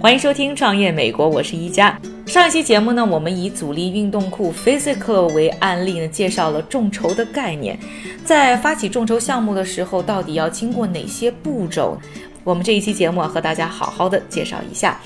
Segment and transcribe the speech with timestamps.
[0.00, 2.00] 欢迎收听《创业美国》，我是一加。
[2.24, 7.76] 上一期节目呢，我们以阻力运动库 Physical 为案例呢，介绍了众筹的概念。
[8.24, 11.98] 在发起众筹项目的时候，到底要经过哪些步骤？
[12.44, 15.00] 我们这一期节目和大家好好的介绍一下。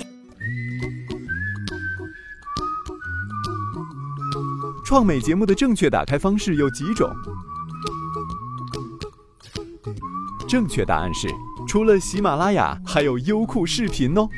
[4.84, 7.10] 创美节目的正确打开方式有几种？
[10.46, 11.28] 正确答案是，
[11.72, 14.28] 除了喜马拉雅，还有优酷视频哦。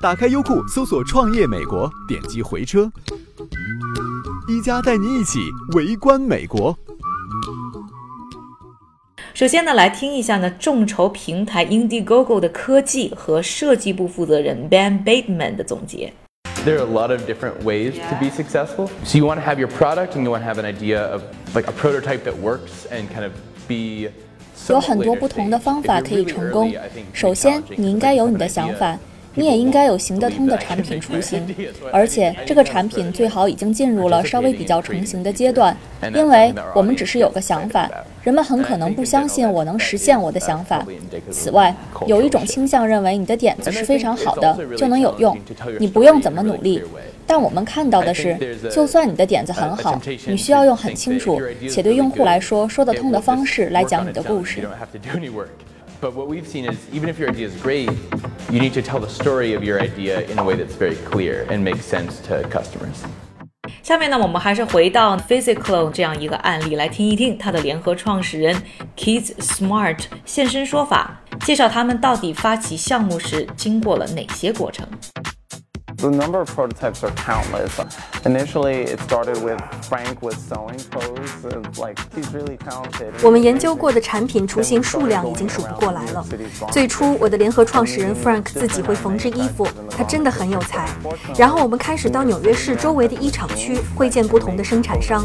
[0.00, 2.90] 打开优酷，搜索“创业美国”，点击回车，
[4.48, 5.38] 一加带你一起
[5.76, 6.76] 围观美国。
[9.32, 16.12] 首先呢，来听一下呢，众筹平台 Indiegogo 的科技和设计部负责人 Ben Bateman 的总结。
[16.66, 18.88] There are a lot of different ways to be successful.
[19.04, 21.22] So you want to have your product and you want to have an idea of
[21.54, 23.30] like a prototype that works and kind of
[23.68, 24.08] be.
[24.68, 26.72] 有很多不同的方法可以成功。
[27.12, 28.98] 首先，你应该有你的想法。
[29.34, 31.46] 你也应该有行得通的产品雏形，
[31.92, 35.76] 而且这个产品最好已经进入了稍微比较成型的阶段，
[36.14, 37.90] 因为我们只是有个想法，
[38.22, 40.86] 人们很可能不相信我能实现我的想法。
[41.30, 41.74] 此外，
[42.06, 45.36] 有一种倾向认为你的点子是非常好的就能有用，
[45.78, 46.82] 你不用怎么努力。
[47.24, 48.36] 但我们看到的是，
[48.70, 54.68] 就算你的点子很好，你需要用很清楚且对用户来说说得通的方式来讲你的故事。
[56.02, 57.88] But what we've seen is even if your idea is great,
[58.50, 61.46] you need to tell the story of your idea in a way that's very clear
[61.48, 63.04] and makes sense to customers.
[63.84, 68.60] 下面呢，我们还是回到 Physical 这样一个案例来听一听它的联合创始人
[68.96, 74.84] Kids Smart 现身说法，介绍他们到底发起项目时经过了哪些过程。
[76.02, 77.78] The number of prototypes are countless.
[78.24, 81.78] Initially, it started with Frank with sewing clothes.
[81.78, 83.12] Like he's really talented.
[83.22, 86.26] 我们研究过的产品雏形数量已经数不过来了。
[86.72, 90.88] 最初，我的联合创始人 Frank 自己会缝制衣服，他真的很有才。
[91.38, 95.24] 然后我们开始到纽约市周围的衣厂区会见不同的生产商，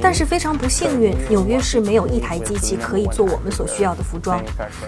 [0.00, 4.42] 但是非常不幸运，纽约市没有一台机器可以做我们所需要的服装。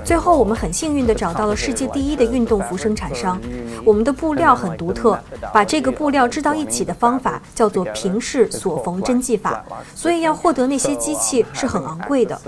[0.04, 3.41] 最后，我们很幸运地找到了世界第一的运动服生产商。
[3.84, 5.19] 我们的布料很独特。
[5.53, 12.41] 把这个布料织到一起的方法叫做平式锁缝针技法，所以要获得那些机器是很昂贵的。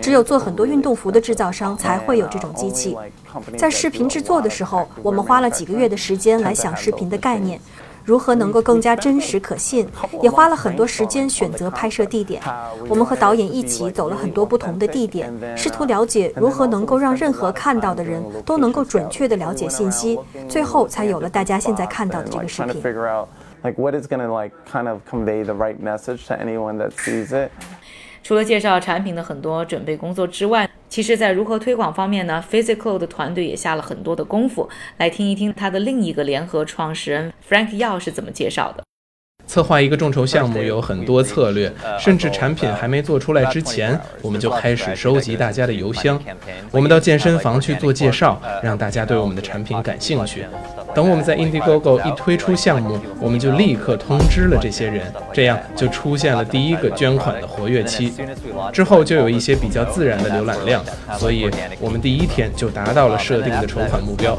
[0.00, 2.96] 只有做很多运动服的制造商才会有这种机器。
[3.56, 7.60] 在视频制作的时候，我们花了几个月的时间来想视频的概念。
[8.08, 9.86] 如何能够更加真实可信？
[10.22, 12.40] 也花了很多时间选择拍摄地点。
[12.88, 20.18] 我们和导演一起走了很多不同的地点，试图了解如何能够让任何看到的人都能够准确地了解信息。
[20.48, 22.82] 最后才有了大家现在看到的这个视频。
[28.22, 30.67] 除了介绍产品的很多准备工作之外，
[30.98, 34.68] 其实，在如何推广方面呢？Physical 的团队也下了很多的功夫。
[34.96, 38.87] 来听一听他的另一个联合创始人 Frank Yao 是怎么介绍的。
[39.58, 46.16] 策划一个众筹项目有很多策略，甚至产品还没做出来之前，我们就开始收集大家的邮箱。
[46.70, 50.46] 我们到健身房去做介绍，让大家对我们的产品感兴趣。
[50.94, 58.12] 等我们在 Indiegogo 一推出项目，我们就立刻通知了这些人，这样就出现了第一个捐款的活跃期。
[58.72, 60.84] 之后就有一些比较自然的浏览量，
[61.18, 64.38] 所以我们第一天就达到了设定的筹款目标。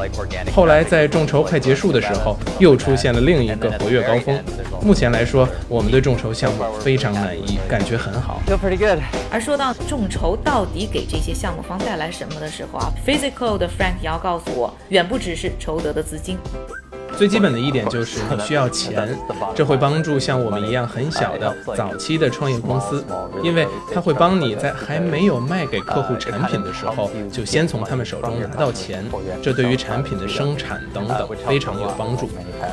[0.56, 4.40] 后来在众筹快结束的时候，又出现了另一个活跃高峰。
[4.82, 8.42] 目前来说，我们对众筹项目非常满意，感觉很好。
[8.48, 9.00] Feel pretty good
[9.32, 16.38] 而说到众筹到底给这些项目方带来什么的时候啊，Physical 的 Frank 要告诉我，远不只是筹得的资金。
[17.20, 19.14] 最基本的一点就是你需要钱，
[19.54, 23.04] 这会帮助像我们一样很小的早期的创业公司，
[23.44, 29.04] 因为它会帮你在还没有卖给客户产品的时候，就先从他们手中拿到钱，
[29.44, 32.30] 这对于产品的生产等等非常有帮助。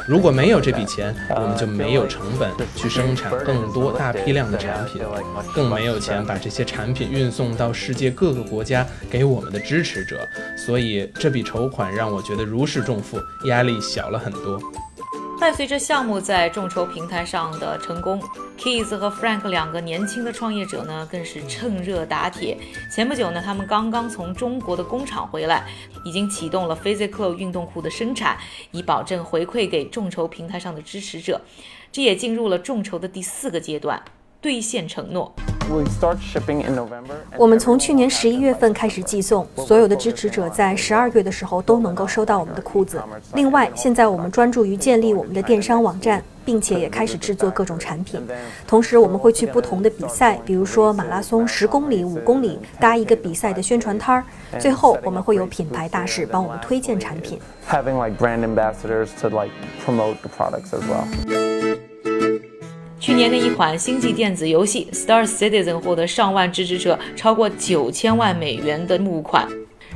[0.06, 5.02] 如果没有这笔钱，我们就没有成本去生产更多大批量的产品，
[5.52, 10.20] 更没有钱把这些产品运送到世界各个国家给我们的支持者。
[10.56, 14.35] 所以这笔筹款让我觉得如释重负，压力小了很。
[14.42, 14.60] 多。
[15.38, 18.18] 伴随着项目在众筹平台上的成功
[18.58, 22.56] ，Keys 和 Frank 两个年轻的创业者呢，更是趁热打铁。
[22.90, 25.66] 前不久呢，他们刚刚从中国的工厂回来，
[26.06, 28.38] 已经启动了 Physical 运动裤的生产，
[28.70, 31.42] 以保证回馈给众筹平台上的支持者。
[31.92, 34.02] 这也进入了众筹的第四个阶段，
[34.40, 35.34] 兑现承诺。
[37.36, 43.00] 我们从去年十一月份开始寄送，所有的支持者在十二月的时候都能够收到我们的裤子。
[43.34, 48.20] 另外，现在我们专注于建立我们的电商网站，并且也开始制作各种产品。
[48.66, 54.24] 同时，我们会去不同的比赛，比如说马拉松十公里、五公里，搭一个比赛的宣传摊儿。
[54.58, 57.38] 最后，我们会有品牌大使帮我们推荐产品。
[57.68, 59.50] Having like brand ambassadors to like
[59.84, 61.55] promote the products as well.
[63.16, 69.48] 去年的一款星际电子游戏《Star Citizen》获得上万支持者，超过九千万美元的募款。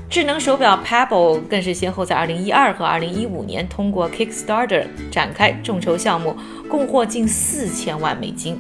[0.09, 6.35] 智能手表 Pebble 更是先后在2012和2015年通过 Kickstarter 展开众筹项目，
[6.67, 8.59] 共获近四千万美金。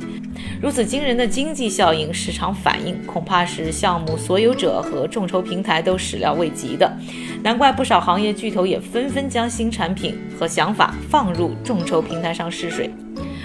[0.60, 6.94] 如此惊人的经济效应、市场反应，恐怕是项目所有者和众筹平台都始料未及的。
[7.42, 12.90] 难怪不少行业巨头也纷纷将新产品和想法放入众筹平台上试水。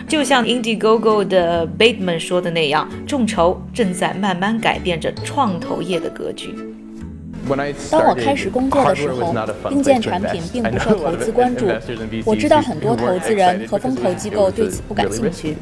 [0.07, 6.53] 就像 Indiegogo 的 Bateman 说的那样，众筹正在慢慢改变着创投业的格局。
[7.91, 9.35] 当我开始工作的时候，
[9.69, 11.67] 硬件产品并不受投资关注。
[12.25, 15.55] 我知道很多投资人和风投机构对此不感兴趣，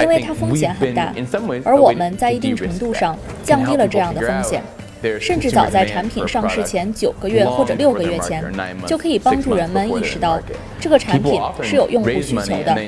[0.00, 1.12] 因为它风险很大。
[1.64, 4.62] 而我们在一定程度上降低了这样的风险，
[5.20, 8.42] 甚至早在产品上市前九个月或者六个月前，
[8.86, 10.40] 就可以帮助人们意识到
[10.80, 12.78] 这个产品是有用户需求的。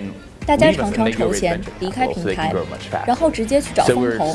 [0.48, 2.50] 大家常常筹钱离开平台，
[3.06, 4.34] 然后直接去找风投，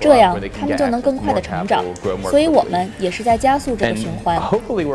[0.00, 1.84] 这样他们就能更快的成长。
[2.22, 4.40] 所以我们也是在加速这个循环，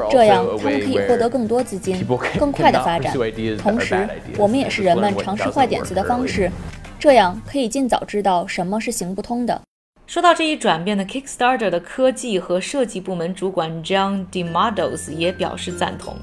[0.09, 2.03] 这样他们可以获得更多资金，
[2.39, 3.13] 更快的发展。
[3.59, 6.51] 同时，我们也是人们尝试坏点子的方式，
[6.97, 9.61] 这样可以尽早知道什么是行不通的。
[10.11, 16.17] 说到这一转变的 Kickstarter 的科技和设计部门主管 John Demados 也表示赞同。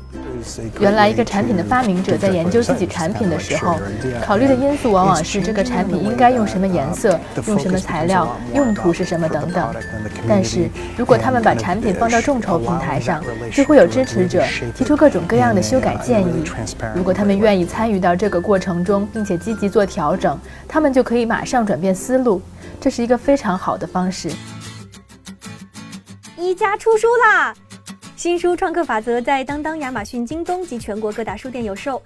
[0.79, 3.79] 原来，一个产品的发明者在研究自己产品的时候，
[4.23, 9.75] 考虑的因素往往是这个产品应该用什么颜色、用什么材料、用途是什么等等。
[10.29, 13.25] 但是如果他们把产品放到众筹平台上，
[13.55, 14.45] 就会有支持者
[14.77, 16.45] 提出各种各样的修改建议。
[16.95, 20.39] 如果他们愿意参与到这个过程中，并且积极做调整，
[20.69, 22.43] 他们就可以马上转变思路。
[22.81, 24.31] 这是一个非常好的方式。
[26.37, 27.55] 一家出书啦！
[28.17, 32.03] 新书《创客法则》在当当、亚马逊、京东及全国各大书店有售。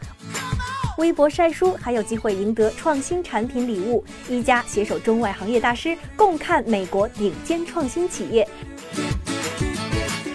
[0.98, 4.04] 微博晒书还有机会赢得创新产品礼物。
[4.28, 8.46] 一家携手中外行业大师，共看美国顶尖创新企业。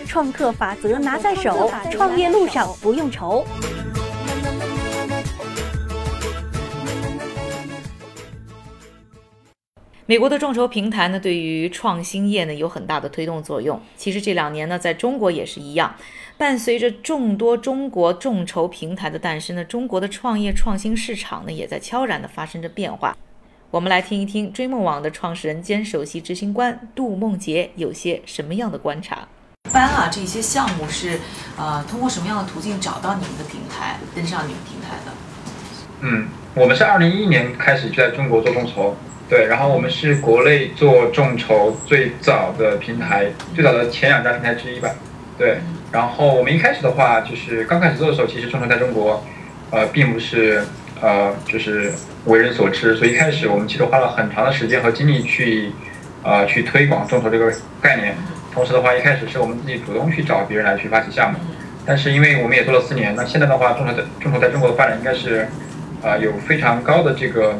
[0.08, 3.46] 创客法则拿在手，创业路上不用愁。
[10.10, 13.78] 美国的众筹平台呢，对于创新业呢有很大的推动作用。
[13.98, 15.94] 其实这两年呢，在中国也是一样，
[16.38, 23.18] 伴随着众多中国众筹平台的诞生呢，中国的创业创新市场呢也在悄然的发生着变化。
[23.70, 29.28] 我们来听一听追梦网的创始人兼首席执行官杜梦杰有些什么样的观察。
[29.70, 31.20] 一般啊，这些项目是
[31.58, 35.12] 呃通过什么样的途径找到你们的平台，登上你们平台的？
[36.00, 38.96] 嗯，我们是二零一一年开始就在中国做众筹。
[39.30, 44.90] 对，然后我们是国内做众筹最早的平台，最早的前两家平台之一吧。
[45.38, 45.58] 对，
[45.92, 49.22] 然后我们一开始的话，就是刚开始做的时候，其实众筹在中国，
[49.70, 50.64] 呃，并不是
[51.02, 51.92] 呃，就是
[52.24, 55.74] 为人所知，所以一开始我们其实花了很长的时间和精力去，
[56.24, 57.52] 呃，去推广众筹这个
[57.82, 58.16] 概念。
[58.54, 61.38] 同时的话，一开始是我们自己主动去找别人来去发起项目，
[61.86, 65.50] 但是因为我们也做了四年，那现在的话，众筹在众筹在中国的发展应该是，
[66.02, 67.60] 呃，有非常高的这个。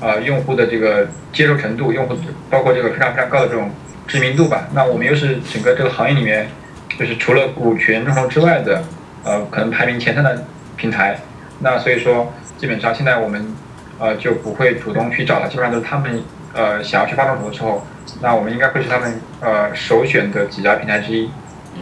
[0.00, 2.16] 呃，用户的这个接受程度，用户
[2.50, 3.70] 包括这个非常非常高的这种
[4.06, 4.68] 知名度吧。
[4.72, 6.48] 那我们又是整个这个行业里面，
[6.98, 8.82] 就是除了股权众筹之外的，
[9.24, 10.44] 呃，可能排名前三的
[10.76, 11.18] 平台。
[11.60, 13.46] 那所以说，基本上现在我们
[13.98, 16.22] 呃就不会主动去找了，基本上都是他们
[16.52, 17.86] 呃想要去发众筹的时候，
[18.20, 21.30] 那我们应该会是他们呃首选的几家平台之一。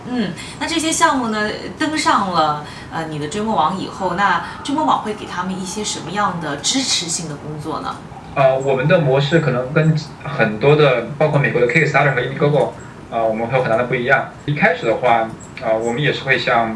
[0.09, 7.97] 嗯，那这些项目呢登上了呃你的追梦网以后，那追梦网会给他们一些什么样的支持性的工作呢？
[8.35, 9.95] 呃，我们的模式可能跟
[10.25, 12.71] 很多的，包括美国的 Kickstarter 和 Indiegogo，
[13.11, 14.31] 呃，我们会有很大的不一样。
[14.47, 15.29] 一开始的话，
[15.63, 16.75] 呃，我们也是会像，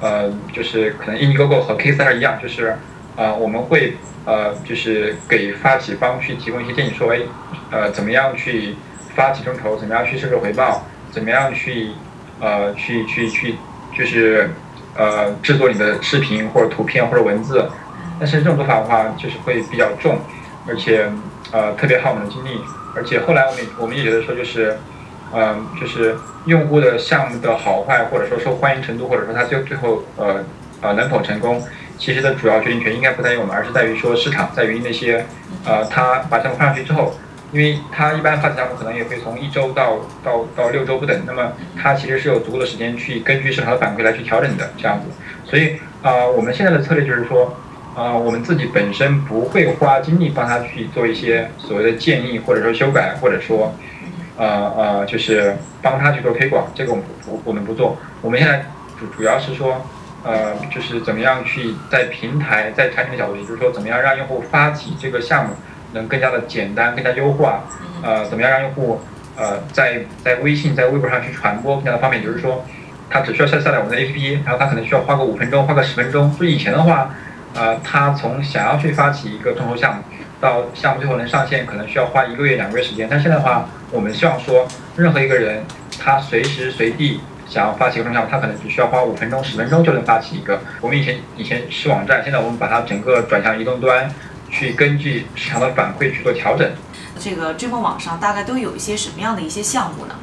[0.00, 2.78] 呃，就是可能 Indiegogo 和 Kickstarter 一样，就是
[3.16, 7.20] 呃，我们会呃，就是给发起方去提供一些建议，说，哎，
[7.70, 8.76] 呃，怎么样去
[9.14, 11.90] 发起众筹，怎么样去设置回报，怎么样去。
[12.40, 13.54] 呃，去去去，
[13.96, 14.50] 就是
[14.94, 17.68] 呃，制作你的视频或者图片或者文字，
[18.18, 20.18] 但是这种做法的话，就是会比较重，
[20.68, 21.10] 而且
[21.52, 22.60] 呃特别耗我们的精力。
[22.94, 24.78] 而且后来我们我们也觉得说，就是
[25.34, 30.44] 嗯，就是用户的项目的好坏，或者说受欢迎程度，或者说他最最后呃
[30.82, 31.62] 呃能否成功，
[31.98, 35.24] 其实的主要决定权应该不在于我们，而是在于说市场，在于那些
[35.64, 37.14] 呃他把项目放上去之后。
[37.56, 45.06] 因为它一般发起项目可能也会从一周到到到六周不等，那么它其实是有足够的时间去根据市场的反馈来去调整的这样子。
[45.42, 47.56] 所以啊，我们现在的策略就是说，
[47.94, 53.74] 啊，我们自己本身不会花精力帮他去做一些所谓的建议，或者说修改，或者说，
[54.36, 54.46] 呃
[54.76, 57.96] 呃，就是帮他去做推广，这个我们不我们不做。
[58.20, 58.66] 我们现在
[59.00, 59.86] 主主要是说，
[60.24, 65.54] 呃，就是怎么样去在平台在产品的角度，也就是说怎么样让用户发起这个项目。
[65.96, 67.64] 能更加的简单，更加优化，
[68.02, 69.00] 呃，怎么样让用户
[69.36, 72.22] 呃在在微信、在微博上去传播更加的方便？
[72.22, 72.64] 就是说，
[73.10, 76.32] 他只需要下下载我们的 APP，然后他可能需要花个五分钟，花个十分钟。
[76.38, 77.10] 就以前的话，
[77.54, 80.02] 呃，他从想要去发起一个众筹项目，
[80.40, 83.08] 到项目最后能上线，可能需要花一个月、两个月时间。
[83.10, 85.64] 但现在的话，我们希望说，任何一个人
[85.98, 90.60] 他随时随地想要发起一个众筹项目，他可能只需要花五分钟、十分钟就能发起一个。
[90.80, 94.10] 我们以前以前是网站，现在我们把它整个转向移动端。
[94.50, 96.70] 去根据市场的反馈去做调整。
[97.18, 100.14] 这个追梦网上大概都有一些什么样的一些项目呢？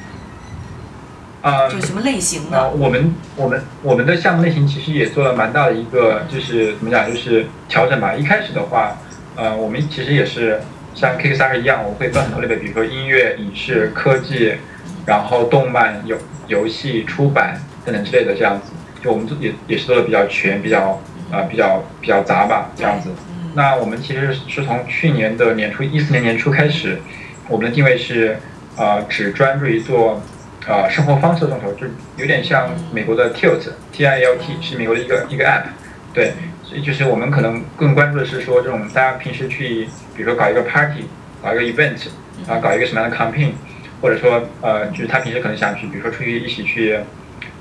[1.41, 2.69] 啊，就什么类型的？
[2.69, 8.13] 我们我们我们的项目类型其实也做了蛮大的一个，就是怎么讲，就是调整吧。
[8.15, 8.95] 一开始的话，
[9.35, 10.61] 呃，我们其实也是
[10.95, 14.53] 像 Kickstarter 一样，我会分很多类别，比如说音乐、影视、科技，
[15.05, 18.71] 然后动漫、游游戏、出版等等之类的这样子。
[19.03, 23.09] 就我们做也也是做的比较全，比较啊比较比较杂吧，这样子。
[23.55, 26.99] 那我们其实是从去年的年初，一四年年初开始，
[27.47, 28.37] 我们的定位是，
[28.77, 30.21] 呃，只专注于做，
[30.67, 31.85] 呃，生活方式的众筹，就
[32.17, 35.65] 有点像美国的 Tilt，T I L T 是美国的一个一个 App，
[36.13, 36.33] 对，
[36.63, 41.05] 所以就是我们可能更关注的是说这种大家平时去，比如说搞一个 Party，
[41.43, 42.07] 搞一个 Event，
[42.47, 43.51] 啊，搞一个什么样的 Campaign，
[44.01, 46.99] 或者说，呃，就是他平时可能想去，比如说出去一起去。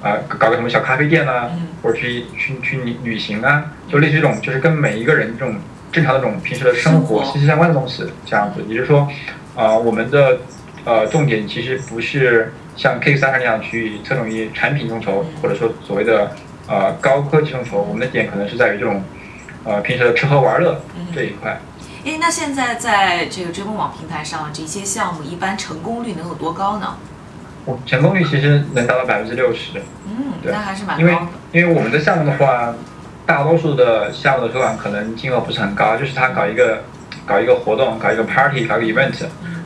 [0.03, 1.49] 啊，搞个什么小咖啡店呐，
[1.81, 5.55] 或者去去去旅旅行啊，就类似这种，就是跟每一个人这种
[5.93, 8.65] 正常的这种平时的生活息息相关的东西，这样子。
[8.67, 9.07] 也就是说，
[9.55, 10.39] 啊，我们的
[10.85, 16.35] 呃重点其实不是像 K 三那样去侧重于产品众筹，或者说所谓的
[16.67, 17.83] 呃高科技众筹。
[17.83, 19.05] 我们的点可能是在于这种
[19.65, 20.81] 呃平时的吃喝玩乐
[21.15, 21.61] 这一块。
[22.05, 26.97] 哎，那现在在这个追梦网平台上，这些项目一般成功率能有多高呢？
[27.65, 31.09] 我成功率其实能达到百分之六十，嗯，对，那还是蛮高的。
[31.09, 32.75] 因为因为我们的项目的话，
[33.27, 36.83] 大多数的项目的推广可能金额不是很高，就是他搞一个
[37.27, 39.15] 搞一个活动，搞一个 party，搞个 event，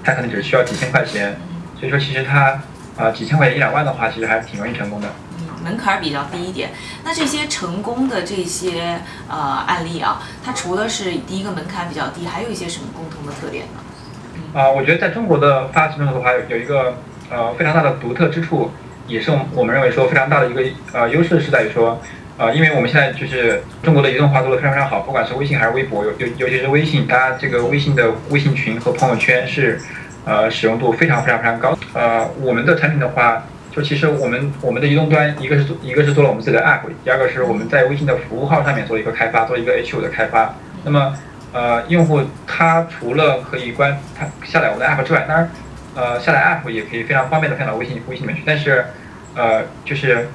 [0.04, 1.36] 他可能只需要几千块钱，
[1.78, 2.60] 所以说其实他
[2.96, 5.08] 啊几千块钱一两万的话，其实还是挺容易成功的。
[5.38, 6.70] 嗯，门槛比较低一点。
[7.04, 9.36] 那这些成功的这些呃
[9.66, 14.60] 案例啊，它除了是第一个门槛比较低，还有一些什么共同的特点呢？
[14.60, 16.94] 啊，我觉得在中国的发起众筹的话，有一个。
[17.28, 18.70] 呃，非常大的独特之处，
[19.08, 22.00] 也是我们认为说非常大的一个呃优势是在于说，
[22.38, 29.80] 呃，因为我们现在就是中国的移动化做的非常非常好，不管是微信还是微博，尤尤尤其是微信，大家这个微信的微信群和朋友圈是，
[30.24, 31.78] 呃，使用度非常非常非常高。
[31.94, 33.42] 呃，我们的产品的话，
[33.74, 40.54] 就其实我们我们的移动端，一个是做一个是做了我们自己的 app，第二个是我们在微信的服务号上面做一个开发，做一个 H 五的开发。
[40.84, 41.14] 那么，
[41.52, 45.50] 呃，用户他除了可以关他下载我们的 app 之外，当然。
[45.98, 48.84] 呃，下载 app 也可以非常方便的放到微信微信里面去，但是，
[49.34, 50.28] 呃，就是，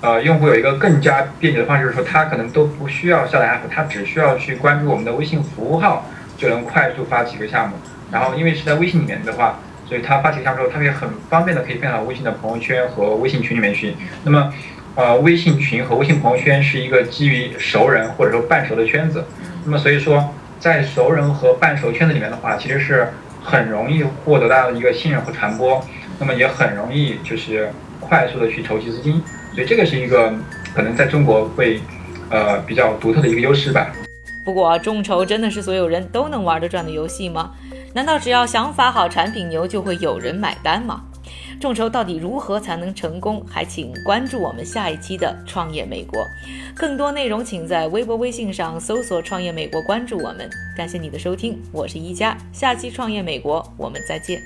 [0.00, 7.76] 呃，用户有一个更加便捷的方式，就是说他可能都不需要下载 app，他只需要去关注我们的微信服务号，就能快速发起一个项目。
[8.12, 13.94] 然后，因为是在微信里面的话，所以他发起项目之后，他可以很方便的可以分享到微信的朋友圈和微信群里面去。
[14.24, 14.52] 那么，
[14.94, 19.24] 呃，微信群和微信朋友圈是一个基于熟人或者说半熟的圈子。
[19.64, 23.08] 那么，所以说在熟人和半熟圈子里面的话，其实是。
[23.46, 25.84] 很容易获得大家的一个信任和传播，
[26.18, 27.68] 那么也很容易就是
[28.00, 29.22] 快速的去筹集资金，
[29.54, 30.34] 所以这个是一个
[30.74, 31.80] 可能在中国会
[32.30, 33.94] 呃比较独特的一个优势吧。
[34.44, 37.52] 不过众筹真的是所有人都能玩得转的游戏吗？
[37.94, 41.02] 难道只要想法好、产品牛就会有人买单吗？
[41.60, 43.42] 众筹到底如何才能成功？
[43.48, 46.20] 还请关注我们下一期的《创业美国》，
[46.74, 50.50] 更多内容请在微博、微信上搜索“创业美国”，关注我们。
[50.76, 54.42] 感谢你的收听，我是一加，下期《创业美国》我们再见。